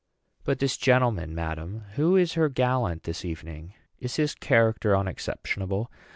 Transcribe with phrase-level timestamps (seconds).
[0.43, 5.91] "But this gentleman, madam, who is her gallant this evening, is his character unexceptionable?